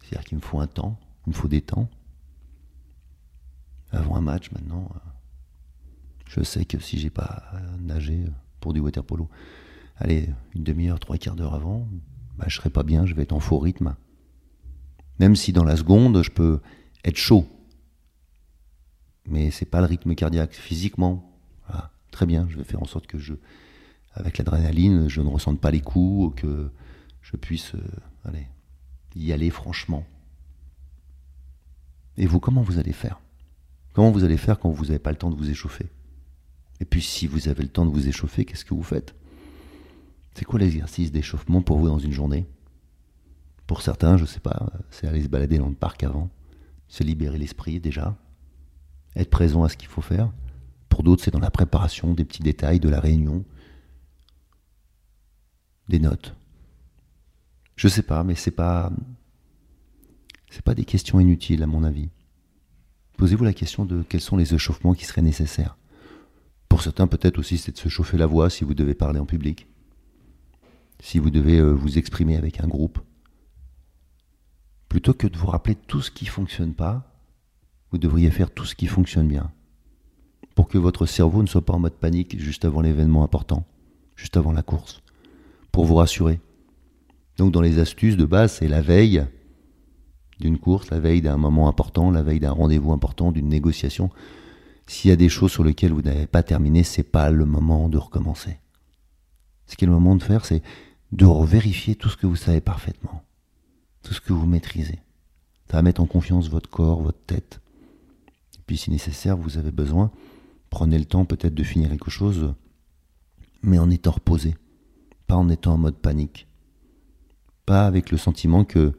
[0.00, 1.88] C'est-à-dire qu'il me faut un temps, il me faut des temps
[3.96, 4.98] avant un match maintenant, euh,
[6.26, 7.44] je sais que si j'ai pas
[7.80, 8.24] nagé
[8.60, 9.28] pour du water polo,
[9.96, 11.88] allez, une demi-heure, trois quarts d'heure avant,
[12.36, 13.94] bah, je serai pas bien, je vais être en faux rythme.
[15.18, 16.60] Même si dans la seconde, je peux
[17.04, 17.46] être chaud.
[19.26, 20.52] Mais c'est pas le rythme cardiaque.
[20.54, 21.32] Physiquement,
[22.10, 23.34] très bien, je vais faire en sorte que je,
[24.12, 26.70] avec l'adrénaline, je ne ressente pas les coups, que
[27.22, 28.30] je puisse euh,
[29.16, 30.06] y aller franchement.
[32.16, 33.20] Et vous, comment vous allez faire?
[33.92, 35.86] Comment vous allez faire quand vous n'avez pas le temps de vous échauffer?
[36.80, 39.14] Et puis si vous avez le temps de vous échauffer, qu'est-ce que vous faites?
[40.34, 42.46] C'est quoi l'exercice d'échauffement pour vous dans une journée?
[43.66, 46.30] Pour certains, je ne sais pas, c'est aller se balader dans le parc avant,
[46.88, 48.16] se libérer l'esprit déjà,
[49.16, 50.30] être présent à ce qu'il faut faire.
[50.88, 53.44] Pour d'autres, c'est dans la préparation des petits détails de la réunion,
[55.88, 56.34] des notes.
[57.76, 58.92] Je sais pas, mais c'est pas
[60.50, 62.10] c'est pas des questions inutiles à mon avis.
[63.16, 65.76] Posez-vous la question de quels sont les échauffements qui seraient nécessaires.
[66.68, 69.26] Pour certains, peut-être aussi, c'est de se chauffer la voix si vous devez parler en
[69.26, 69.66] public,
[71.00, 73.00] si vous devez euh, vous exprimer avec un groupe.
[74.94, 77.12] Plutôt que de vous rappeler tout ce qui ne fonctionne pas,
[77.90, 79.50] vous devriez faire tout ce qui fonctionne bien.
[80.54, 83.66] pour que votre cerveau ne soit pas en mode panique juste avant l'événement important,
[84.14, 85.02] juste avant la course,
[85.72, 86.38] pour vous rassurer.
[87.38, 89.26] Donc dans les astuces de base, c'est la veille
[90.38, 94.10] d'une course, la veille d'un moment important, la veille d'un rendez-vous important, d'une négociation.
[94.86, 97.88] S'il y a des choses sur lesquelles vous n'avez pas terminé, c'est pas le moment
[97.88, 98.60] de recommencer.
[99.66, 100.62] Ce qui est le moment de faire, c'est
[101.10, 103.24] de vérifier tout ce que vous savez parfaitement,
[104.04, 105.00] tout ce que vous maîtrisez.
[105.68, 107.60] Ça va mettre en confiance votre corps, votre tête.
[108.54, 110.12] Et puis si nécessaire, vous avez besoin,
[110.70, 112.54] prenez le temps peut-être de finir quelque chose,
[113.62, 114.54] mais en étant reposé,
[115.26, 116.46] pas en étant en mode panique,
[117.66, 118.92] pas avec le sentiment que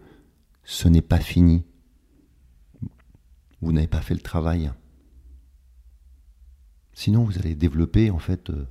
[0.63, 1.63] ce n'est pas fini.
[3.61, 4.71] Vous n'avez pas fait le travail.
[6.93, 8.67] Sinon, vous allez développer en fait euh,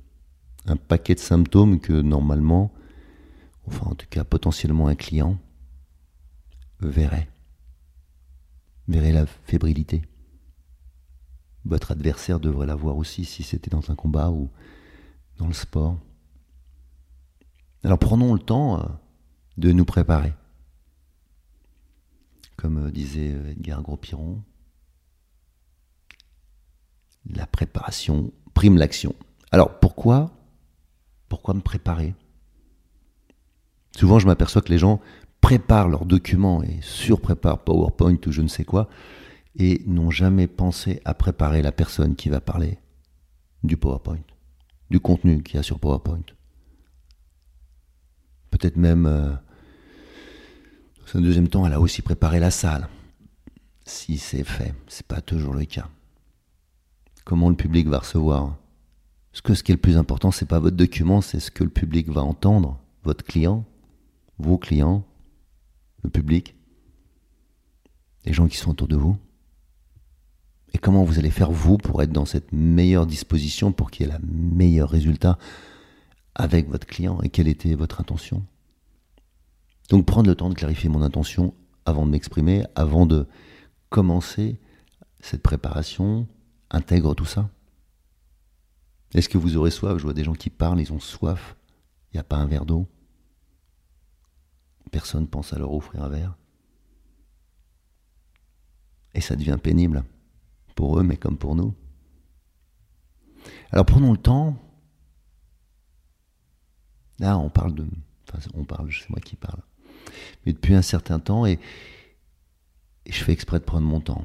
[0.65, 2.73] un paquet de symptômes que normalement,
[3.67, 5.39] enfin en tout cas potentiellement un client,
[6.79, 7.29] verrait.
[8.87, 10.03] Verrait la fébrilité.
[11.65, 14.51] Votre adversaire devrait la voir aussi si c'était dans un combat ou
[15.37, 15.97] dans le sport.
[17.83, 18.83] Alors prenons le temps euh,
[19.57, 20.33] de nous préparer
[22.55, 24.41] comme euh, disait euh, Edgar Gros-Piron.
[27.29, 29.15] La préparation prime l'action.
[29.51, 30.31] Alors pourquoi
[31.29, 32.15] Pourquoi me préparer?
[33.95, 35.01] Souvent je m'aperçois que les gens
[35.45, 38.89] préparent leurs documents et surpréparent PowerPoint ou je ne sais quoi
[39.55, 42.79] et n'ont jamais pensé à préparer la personne qui va parler
[43.63, 44.23] du PowerPoint,
[44.89, 46.23] du contenu qu'il y a sur PowerPoint.
[48.49, 49.33] Peut-être même euh,
[51.13, 52.89] dans un deuxième temps, elle a aussi préparé la salle.
[53.83, 55.89] Si c'est fait, c'est pas toujours le cas.
[57.23, 58.57] Comment le public va recevoir?
[59.31, 61.63] Parce que ce qui est le plus important, c'est pas votre document, c'est ce que
[61.63, 63.63] le public va entendre, votre client,
[64.39, 65.05] vos clients,
[66.05, 66.55] le public,
[68.25, 69.17] les gens qui sont autour de vous.
[70.73, 74.09] Et comment vous allez faire vous pour être dans cette meilleure disposition pour qu'il y
[74.09, 75.37] ait le meilleur résultat
[76.33, 78.45] avec votre client et quelle était votre intention?
[79.89, 81.53] Donc prendre le temps de clarifier mon intention
[81.85, 83.27] avant de m'exprimer, avant de
[83.89, 84.59] commencer
[85.21, 86.27] cette préparation,
[86.71, 87.49] intègre tout ça.
[89.13, 89.97] Est-ce que vous aurez soif?
[89.97, 91.55] Je vois des gens qui parlent, ils ont soif.
[92.11, 92.87] Il n'y a pas un verre d'eau?
[94.95, 96.37] Personne pense à leur offrir un verre.
[99.13, 100.05] Et ça devient pénible.
[100.73, 101.75] Pour eux, mais comme pour nous.
[103.71, 104.57] Alors prenons le temps.
[107.19, 107.85] Là, on parle de.
[108.31, 109.61] Enfin, on parle, c'est moi qui parle
[110.45, 111.59] mais depuis un certain temps, et,
[113.05, 114.23] je fais exprès de prendre mon temps.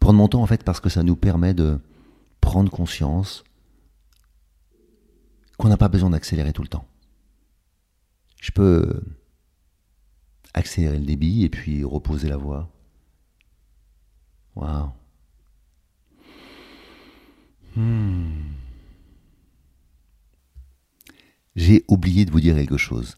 [0.00, 1.78] Prendre mon temps, en fait, parce que ça nous permet de
[2.40, 3.44] prendre conscience
[5.56, 6.84] qu'on n'a pas besoin d'accélérer tout le temps.
[8.46, 9.02] Je peux
[10.54, 12.70] accélérer le débit et puis reposer la voix.
[14.54, 14.92] Waouh.
[17.74, 18.28] Hmm.
[21.56, 23.16] J'ai oublié de vous dire quelque chose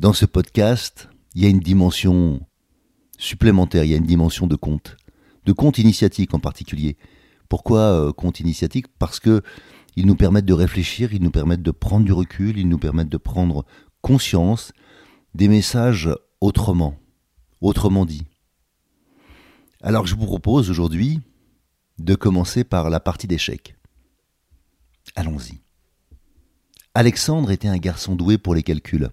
[0.00, 2.40] dans ce podcast, il y a une dimension
[3.16, 4.96] supplémentaire, il y a une dimension de compte,
[5.44, 6.96] de compte initiatique en particulier.
[7.48, 8.88] Pourquoi euh, compte initiatique?
[8.98, 9.42] Parce que
[9.94, 13.08] ils nous permettent de réfléchir, ils nous permettent de prendre du recul, ils nous permettent
[13.08, 13.64] de prendre
[14.06, 14.72] conscience
[15.34, 16.08] des messages
[16.40, 16.98] autrement,
[17.60, 18.26] autrement dit.
[19.82, 21.20] Alors je vous propose aujourd'hui
[21.98, 23.76] de commencer par la partie d'échecs.
[25.14, 25.60] Allons-y.
[26.94, 29.10] Alexandre était un garçon doué pour les calculs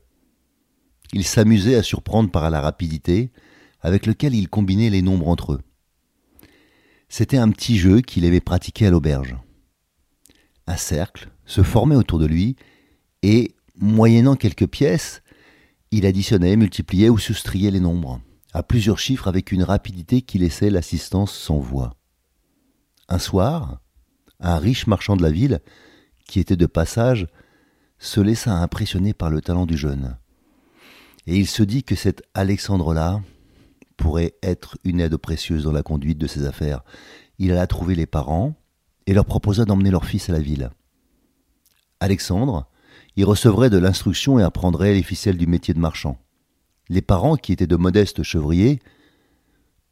[1.14, 3.32] il s'amusait à surprendre par la rapidité
[3.82, 5.62] avec lequel il combinait les nombres entre eux.
[7.08, 9.36] C'était un petit jeu qu'il aimait pratiquer à l'auberge.
[10.66, 12.56] Un cercle se formait autour de lui
[13.22, 15.22] et, moyennant quelques pièces,
[15.92, 18.22] il additionnait, multipliait ou soustrayait les nombres,
[18.54, 21.96] à plusieurs chiffres avec une rapidité qui laissait l'assistance sans voix.
[23.10, 23.82] Un soir,
[24.40, 25.60] un riche marchand de la ville,
[26.28, 27.28] qui était de passage,
[28.00, 30.18] se laissa impressionner par le talent du jeune.
[31.28, 33.22] Et il se dit que cet Alexandre-là
[33.98, 36.84] pourrait être une aide précieuse dans la conduite de ses affaires.
[37.40, 38.56] Il alla trouver les parents
[39.06, 40.72] et leur proposa d'emmener leur fils à la ville.
[42.00, 42.68] Alexandre
[43.16, 46.18] y recevrait de l'instruction et apprendrait les ficelles du métier de marchand.
[46.90, 48.80] Les parents, qui étaient de modestes chevriers,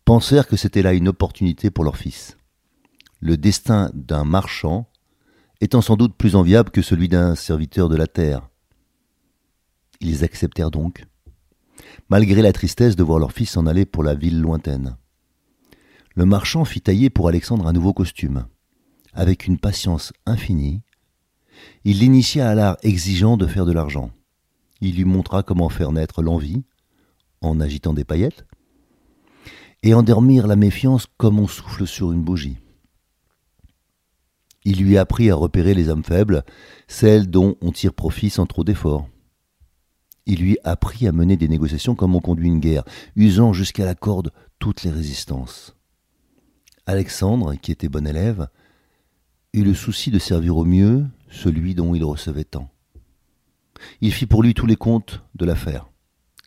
[0.06, 2.38] pensèrent que c'était là une opportunité pour leur fils.
[3.20, 4.90] Le destin d'un marchand
[5.62, 8.50] étant sans doute plus enviable que celui d'un serviteur de la terre.
[10.00, 11.06] Ils acceptèrent donc
[12.10, 14.98] malgré la tristesse de voir leur fils s'en aller pour la ville lointaine.
[16.16, 18.48] Le marchand fit tailler pour Alexandre un nouveau costume.
[19.14, 20.82] Avec une patience infinie,
[21.84, 24.12] il l'initia à l'art exigeant de faire de l'argent.
[24.82, 26.64] Il lui montra comment faire naître l'envie,
[27.42, 28.46] en agitant des paillettes,
[29.84, 32.58] et endormir la méfiance comme on souffle sur une bougie.
[34.64, 36.44] Il lui apprit à repérer les âmes faibles,
[36.88, 39.08] celles dont on tire profit sans trop d'efforts.
[40.28, 42.84] Il lui apprit à mener des négociations comme on conduit une guerre,
[43.16, 45.76] usant jusqu'à la corde toutes les résistances.
[46.86, 48.48] Alexandre, qui était bon élève,
[49.54, 52.70] eut le souci de servir au mieux celui dont il recevait tant.
[54.02, 55.90] Il fit pour lui tous les comptes de l'affaire.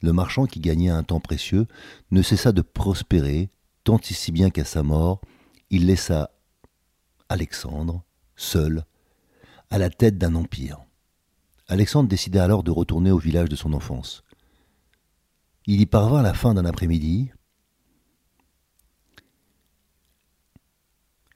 [0.02, 1.66] Le marchand, qui gagnait un temps précieux,
[2.10, 3.50] ne cessa de prospérer,
[3.82, 5.20] tant et si bien qu'à sa mort,
[5.70, 6.30] il laissa
[7.28, 8.04] Alexandre,
[8.36, 8.84] seul,
[9.70, 10.78] à la tête d'un empire.
[11.66, 14.22] Alexandre décida alors de retourner au village de son enfance.
[15.66, 17.30] Il y parvint à la fin d'un après-midi.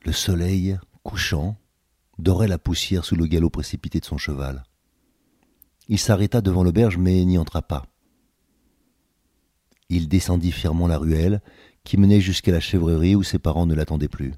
[0.05, 1.57] Le soleil, couchant,
[2.19, 4.65] dorait la poussière sous le galop précipité de son cheval.
[5.89, 7.87] Il s'arrêta devant l'auberge mais n'y entra pas.
[9.89, 11.41] Il descendit fièrement la ruelle
[11.85, 14.35] qui menait jusqu'à la chèvrerie où ses parents ne l'attendaient plus.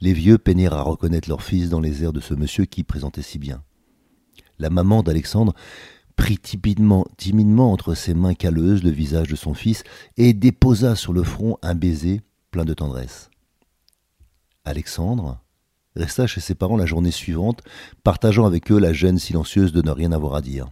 [0.00, 3.22] Les vieux peinèrent à reconnaître leur fils dans les airs de ce monsieur qui présentait
[3.22, 3.62] si bien.
[4.58, 5.54] La maman d'Alexandre
[6.14, 9.82] prit timidement, timidement entre ses mains calleuses le visage de son fils
[10.16, 13.30] et déposa sur le front un baiser plein de tendresse.
[14.64, 15.41] Alexandre
[15.96, 17.62] resta chez ses parents la journée suivante,
[18.02, 20.70] partageant avec eux la gêne silencieuse de ne rien avoir à dire.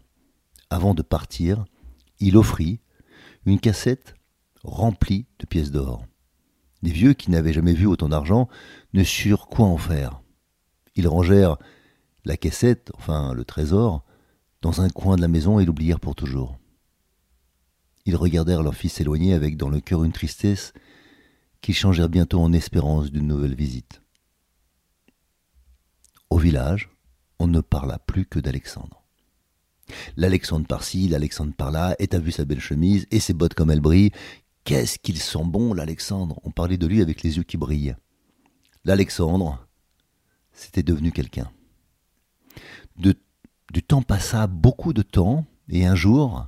[0.70, 1.64] Avant de partir,
[2.20, 2.80] il offrit
[3.46, 4.14] une cassette
[4.62, 6.04] remplie de pièces d'or.
[6.82, 8.48] Les vieux, qui n'avaient jamais vu autant d'argent,
[8.94, 10.22] ne surent quoi en faire.
[10.94, 11.56] Ils rangèrent
[12.24, 14.04] la cassette, enfin le trésor,
[14.62, 16.58] dans un coin de la maison et l'oublièrent pour toujours.
[18.06, 20.72] Ils regardèrent leur fils s'éloigner avec dans le cœur une tristesse
[21.60, 24.00] qui changèrent bientôt en espérance d'une nouvelle visite.
[26.30, 26.88] Au village,
[27.40, 29.02] on ne parla plus que d'Alexandre.
[30.16, 33.80] L'Alexandre par-ci, l'Alexandre par-là, et t'as vu sa belle chemise et ses bottes comme elles
[33.80, 34.12] brillent.
[34.62, 37.96] Qu'est-ce qu'il sent bon, l'Alexandre On parlait de lui avec les yeux qui brillent.
[38.84, 39.66] L'Alexandre,
[40.52, 41.50] c'était devenu quelqu'un.
[42.96, 46.46] du temps passa beaucoup de temps, et un jour,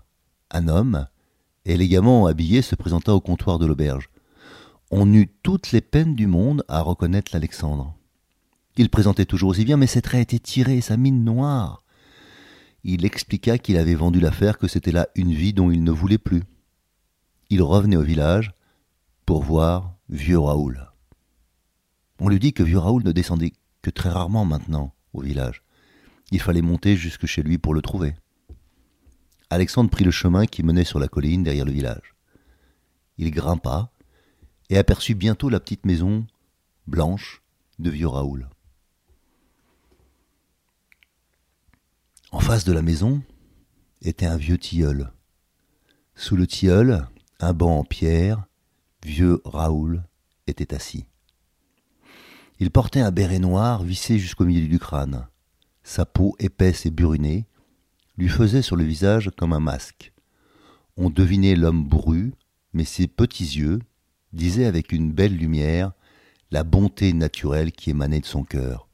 [0.50, 1.08] un homme,
[1.64, 4.10] élégamment habillé, se présenta au comptoir de l'auberge.
[4.90, 7.96] On eut toutes les peines du monde à reconnaître l'Alexandre.
[8.76, 11.82] Il présentait toujours aussi bien, mais ses traits étaient tirés, sa mine noire.
[12.84, 16.18] Il expliqua qu'il avait vendu l'affaire, que c'était là une vie dont il ne voulait
[16.18, 16.42] plus.
[17.50, 18.52] Il revenait au village
[19.26, 20.90] pour voir vieux Raoul.
[22.18, 25.62] On lui dit que vieux Raoul ne descendait que très rarement maintenant au village.
[26.30, 28.14] Il fallait monter jusque chez lui pour le trouver.
[29.50, 32.14] Alexandre prit le chemin qui menait sur la colline derrière le village.
[33.18, 33.92] Il grimpa
[34.70, 36.26] et aperçut bientôt la petite maison
[36.86, 37.42] blanche
[37.78, 38.48] de vieux Raoul.
[42.32, 43.20] En face de la maison
[44.00, 45.12] était un vieux tilleul.
[46.14, 47.06] Sous le tilleul,
[47.40, 48.46] un banc en pierre,
[49.04, 50.02] vieux Raoul
[50.46, 51.04] était assis.
[52.58, 55.26] Il portait un béret noir vissé jusqu'au milieu du crâne.
[55.82, 57.44] Sa peau épaisse et burunée
[58.16, 60.14] lui faisait sur le visage comme un masque.
[60.96, 62.32] On devinait l'homme bourru,
[62.72, 63.80] mais ses petits yeux
[64.32, 65.92] disaient avec une belle lumière
[66.50, 68.88] la bonté naturelle qui émanait de son cœur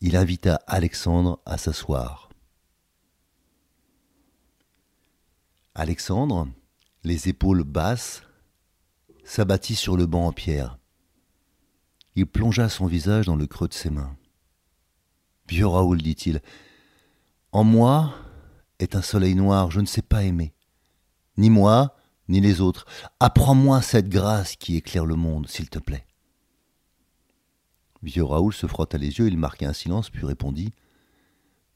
[0.00, 2.28] il invita Alexandre à s'asseoir.
[5.74, 6.48] Alexandre,
[7.04, 8.22] les épaules basses,
[9.24, 10.78] s'abattit sur le banc en pierre.
[12.16, 14.16] Il plongea son visage dans le creux de ses mains.
[15.48, 16.42] Vieux Raoul, dit-il,
[17.52, 18.14] en moi
[18.78, 20.52] est un soleil noir, je ne sais pas aimer.
[21.36, 21.96] Ni moi,
[22.28, 22.86] ni les autres.
[23.20, 26.07] Apprends-moi cette grâce qui éclaire le monde, s'il te plaît.
[28.02, 30.72] Vieux Raoul se frotta les yeux, il marqua un silence, puis répondit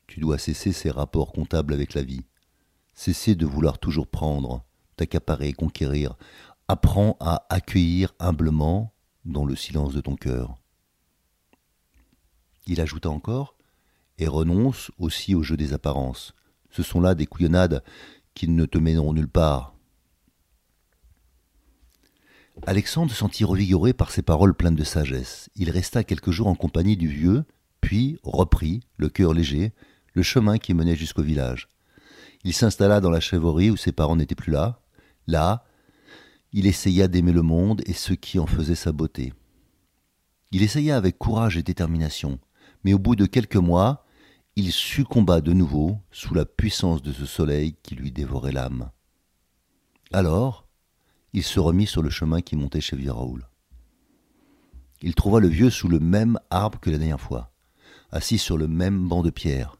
[0.06, 2.24] Tu dois cesser ces rapports comptables avec la vie.
[2.94, 4.64] Cesser de vouloir toujours prendre,
[4.96, 6.16] t'accaparer, conquérir.
[6.68, 10.56] Apprends à accueillir humblement dans le silence de ton cœur.
[12.66, 13.56] Il ajouta encore
[14.18, 16.34] Et renonce aussi au jeu des apparences.
[16.70, 17.82] Ce sont là des couillonnades
[18.34, 19.71] qui ne te mèneront nulle part.
[22.64, 25.50] Alexandre se sentit revigoré par ces paroles pleines de sagesse.
[25.56, 27.44] Il resta quelques jours en compagnie du vieux,
[27.80, 29.72] puis reprit, le cœur léger,
[30.14, 31.68] le chemin qui menait jusqu'au village.
[32.44, 34.80] Il s'installa dans la chèvrerie où ses parents n'étaient plus là.
[35.26, 35.64] Là,
[36.52, 39.32] il essaya d'aimer le monde et ce qui en faisait sa beauté.
[40.52, 42.38] Il essaya avec courage et détermination,
[42.84, 44.06] mais au bout de quelques mois,
[44.54, 48.90] il succomba de nouveau sous la puissance de ce soleil qui lui dévorait l'âme.
[50.12, 50.68] Alors,
[51.32, 53.46] il se remit sur le chemin qui montait chez vieux Raoul.
[55.00, 57.52] Il trouva le vieux sous le même arbre que la dernière fois,
[58.10, 59.76] assis sur le même banc de pierre.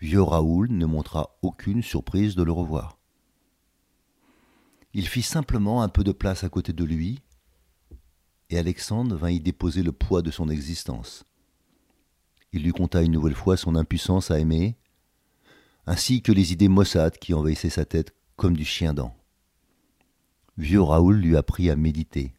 [0.00, 2.98] Vieux Raoul ne montra aucune surprise de le revoir.
[4.94, 7.20] Il fit simplement un peu de place à côté de lui,
[8.50, 11.24] et Alexandre vint y déposer le poids de son existence.
[12.52, 14.78] il lui conta une nouvelle fois son impuissance à aimer,
[15.86, 19.17] ainsi que les idées maussades qui envahissaient sa tête comme du chien-dent.
[20.58, 22.34] Vieux Raoul lui apprit à méditer,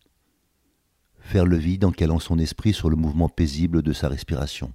[1.20, 4.74] faire le vide en calant son esprit sur le mouvement paisible de sa respiration.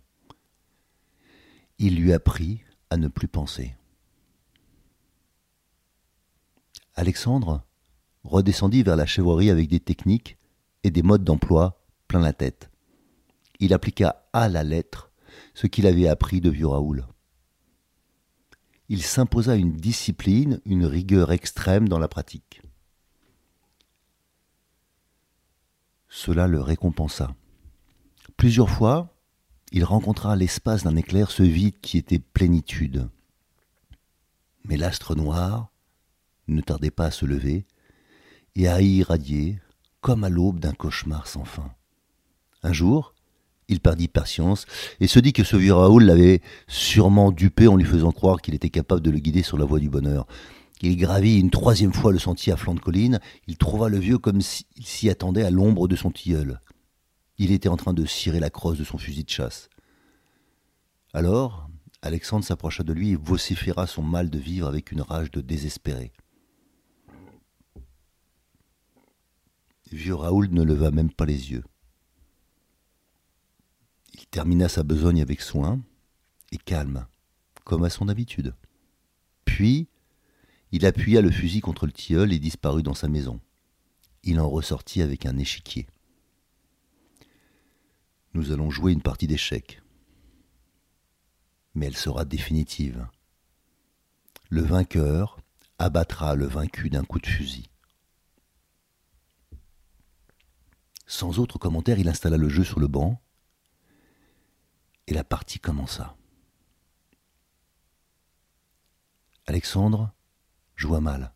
[1.78, 3.76] Il lui apprit à ne plus penser.
[6.94, 7.62] Alexandre
[8.22, 10.38] redescendit vers la chèvrerie avec des techniques
[10.82, 12.70] et des modes d'emploi plein la tête.
[13.60, 15.10] Il appliqua à la lettre
[15.52, 17.06] ce qu'il avait appris de vieux Raoul.
[18.88, 22.63] Il s'imposa une discipline, une rigueur extrême dans la pratique.
[26.16, 27.34] Cela le récompensa.
[28.36, 29.12] Plusieurs fois,
[29.72, 33.08] il rencontra à l'espace d'un éclair ce vide qui était plénitude.
[34.64, 35.72] Mais l'astre noir
[36.46, 37.66] ne tardait pas à se lever
[38.54, 39.58] et à irradier
[40.00, 41.74] comme à l'aube d'un cauchemar sans fin.
[42.62, 43.12] Un jour,
[43.66, 44.66] il perdit patience
[45.00, 48.54] et se dit que ce vieux Raoul l'avait sûrement dupé en lui faisant croire qu'il
[48.54, 50.28] était capable de le guider sur la voie du bonheur.
[50.80, 54.18] Il gravit une troisième fois le sentier à flanc de colline, il trouva le vieux
[54.18, 56.60] comme s'il s'y attendait à l'ombre de son tilleul.
[57.38, 59.68] Il était en train de cirer la crosse de son fusil de chasse.
[61.12, 61.68] Alors,
[62.02, 66.12] Alexandre s'approcha de lui et vociféra son mal de vivre avec une rage de désespéré.
[69.90, 71.64] Vieux Raoul ne leva même pas les yeux.
[74.12, 75.80] Il termina sa besogne avec soin
[76.52, 77.06] et calme,
[77.64, 78.54] comme à son habitude.
[79.44, 79.88] Puis,
[80.74, 83.40] il appuya le fusil contre le tilleul et disparut dans sa maison.
[84.24, 85.86] Il en ressortit avec un échiquier.
[88.32, 89.80] Nous allons jouer une partie d'échecs.
[91.76, 93.06] Mais elle sera définitive.
[94.48, 95.38] Le vainqueur
[95.78, 97.70] abattra le vaincu d'un coup de fusil.
[101.06, 103.22] Sans autre commentaire, il installa le jeu sur le banc,
[105.06, 106.16] et la partie commença.
[109.46, 110.12] Alexandre
[110.76, 111.32] joua mal.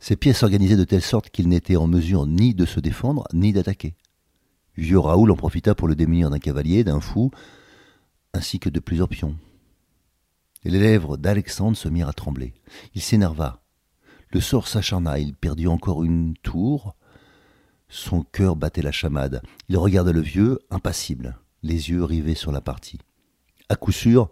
[0.00, 3.52] Ses pièces s'organisaient de telle sorte qu'il n'était en mesure ni de se défendre, ni
[3.52, 3.94] d'attaquer.
[4.76, 7.30] Vieux Raoul en profita pour le démunir d'un cavalier, d'un fou,
[8.34, 9.36] ainsi que de plusieurs pions.
[10.64, 12.54] Les lèvres d'Alexandre se mirent à trembler.
[12.94, 13.62] Il s'énerva.
[14.30, 16.94] Le sort s'acharna, il perdit encore une tour.
[17.88, 19.42] Son cœur battait la chamade.
[19.68, 22.98] Il regarda le vieux, impassible, les yeux rivés sur la partie.
[23.68, 24.30] À coup sûr,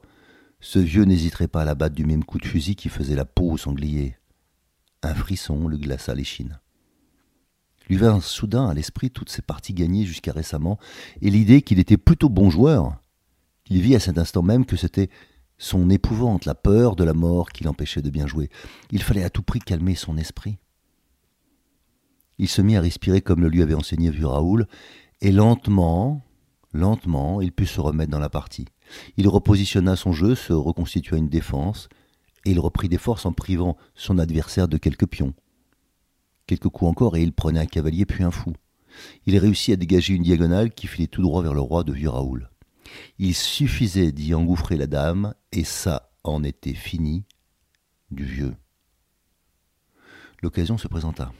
[0.60, 3.24] ce vieux n'hésiterait pas à la battre du même coup de fusil qui faisait la
[3.24, 4.16] peau au sanglier.
[5.02, 6.60] Un frisson le glaça l'échine.
[7.88, 10.78] Lui vint soudain à l'esprit toutes ses parties gagnées jusqu'à récemment,
[11.22, 13.00] et l'idée qu'il était plutôt bon joueur.
[13.68, 15.10] Il vit à cet instant même que c'était
[15.58, 18.48] son épouvante, la peur de la mort qui l'empêchait de bien jouer.
[18.90, 20.58] Il fallait à tout prix calmer son esprit.
[22.38, 24.66] Il se mit à respirer comme le lui avait enseigné vieux Raoul,
[25.20, 26.24] et lentement,
[26.72, 28.66] lentement, il put se remettre dans la partie.
[29.16, 31.88] Il repositionna son jeu, se reconstitua une défense,
[32.44, 35.34] et il reprit des forces en privant son adversaire de quelques pions.
[36.46, 38.52] Quelques coups encore, et il prenait un cavalier puis un fou.
[39.26, 42.08] Il réussit à dégager une diagonale qui filait tout droit vers le roi de vieux
[42.08, 42.50] Raoul.
[43.18, 47.24] Il suffisait d'y engouffrer la dame, et ça en était fini
[48.10, 48.54] du vieux.
[50.42, 51.32] L'occasion se présenta.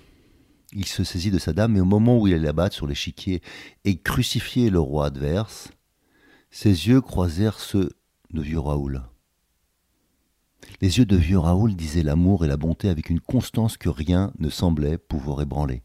[0.72, 3.42] Il se saisit de sa dame, et au moment où il allait abattre sur l'échiquier
[3.84, 5.70] et crucifier le roi adverse,
[6.50, 7.90] ses yeux croisèrent ceux
[8.30, 9.02] de vieux Raoul.
[10.80, 14.32] Les yeux de vieux Raoul disaient l'amour et la bonté avec une constance que rien
[14.38, 15.82] ne semblait pouvoir ébranler.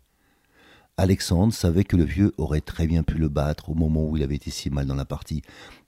[0.97, 4.23] Alexandre savait que le vieux aurait très bien pu le battre au moment où il
[4.23, 5.41] avait été si mal dans la partie,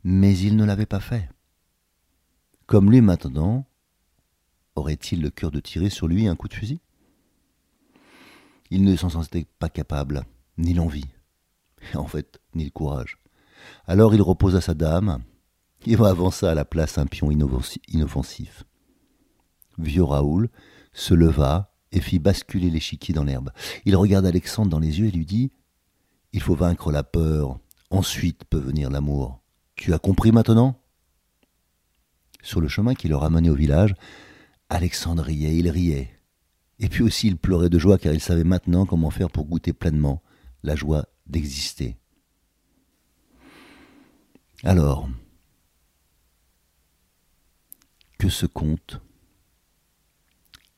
[0.03, 1.30] mais il ne l'avait pas fait.
[2.65, 3.65] Comme lui maintenant,
[4.75, 6.82] aurait-il le cœur de tirer sur lui un coup de fusil?
[8.69, 10.23] Il ne s'en sentait pas capable,
[10.57, 11.07] ni l'envie,
[11.93, 13.17] en fait, ni le courage.
[13.86, 15.20] Alors il reposa sa dame
[15.86, 18.63] et avança à la place un pion inoffensif.
[19.78, 20.49] Vieux Raoul
[20.93, 23.51] se leva et fit basculer l'échiquier dans l'herbe.
[23.86, 25.51] Il regarda Alexandre dans les yeux et lui dit
[26.34, 27.59] Il faut vaincre la peur,
[27.89, 29.41] ensuite peut venir l'amour.
[29.76, 30.82] Tu as compris maintenant?
[32.41, 33.93] Sur le chemin qui le ramenait au village,
[34.70, 36.09] Alexandre riait, il riait.
[36.80, 39.74] Et puis aussi il pleurait de joie car il savait maintenant comment faire pour goûter
[39.74, 40.22] pleinement
[40.63, 41.97] la joie d'exister.
[44.63, 45.07] Alors,
[48.17, 48.99] que ce conte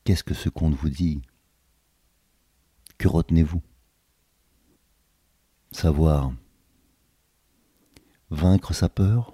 [0.04, 1.22] Qu'est-ce que ce conte vous dit?
[2.98, 3.62] Que retenez-vous?
[5.72, 6.34] Savoir
[8.32, 9.34] vaincre sa peur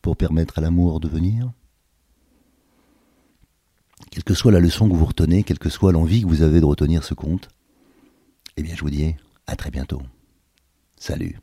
[0.00, 1.50] pour permettre à l'amour de venir?
[4.10, 6.60] Quelle que soit la leçon que vous retenez, quelle que soit l'envie que vous avez
[6.60, 7.48] de retenir ce conte,
[8.56, 10.02] eh bien je vous dis à très bientôt.
[10.96, 11.40] Salut.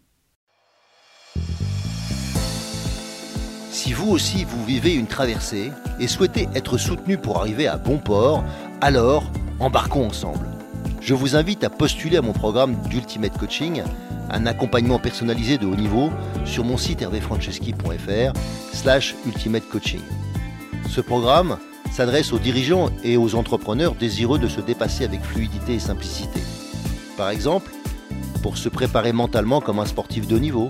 [3.82, 5.72] Si vous aussi vous vivez une traversée
[6.02, 8.44] et souhaitez être soutenu pour arriver à bon port,
[8.82, 10.50] alors embarquons ensemble.
[11.00, 13.84] Je vous invite à postuler à mon programme d'Ultimate Coaching,
[14.32, 16.10] un accompagnement personnalisé de haut niveau
[16.46, 18.34] sur mon site hervéfranceschi.fr
[18.74, 20.02] slash ultimate coaching.
[20.90, 21.58] Ce programme
[21.92, 26.42] s'adresse aux dirigeants et aux entrepreneurs désireux de se dépasser avec fluidité et simplicité.
[27.16, 27.72] Par exemple,
[28.44, 30.70] pour se préparer mentalement comme un sportif de haut niveau,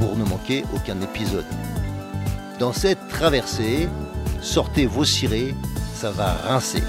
[0.00, 1.44] pour ne manquer aucun épisode.
[2.58, 3.86] Dans cette traversée,
[4.40, 5.54] sortez vos cirés,
[5.94, 6.82] ça va rincer.